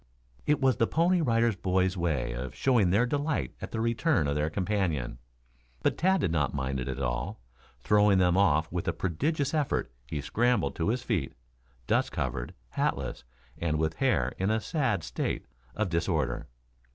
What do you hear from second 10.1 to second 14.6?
scrambled to his feet, dust covered, hatless and with hair in a